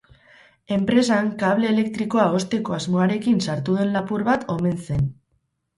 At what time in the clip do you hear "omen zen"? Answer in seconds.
4.57-5.09